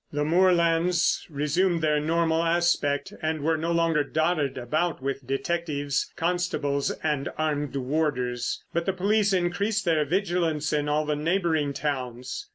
The 0.11 0.25
moorlands 0.25 1.27
resumed 1.29 1.81
their 1.81 1.99
normal 1.99 2.41
aspect 2.41 3.13
and 3.21 3.41
were 3.41 3.55
no 3.55 3.71
longer 3.71 4.03
dotted 4.03 4.57
about 4.57 4.99
with 4.99 5.27
detectives, 5.27 6.11
constables 6.15 6.89
and 7.03 7.29
armed 7.37 7.75
warders. 7.75 8.63
But 8.73 8.87
the 8.87 8.93
police 8.93 9.31
increased 9.31 9.85
their 9.85 10.03
vigilance 10.03 10.73
in 10.73 10.89
all 10.89 11.05
the 11.05 11.15
neighbouring 11.15 11.71
towns. 11.73 12.47